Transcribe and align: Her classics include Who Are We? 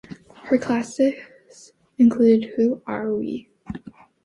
Her 0.45 0.57
classics 0.57 1.73
include 1.99 2.53
Who 2.55 2.81
Are 2.87 3.13
We? 3.13 3.49